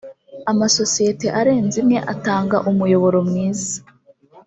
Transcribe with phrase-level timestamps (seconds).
[0.51, 3.77] amasosiyete arenze imwe atanga umuyoboro mwiza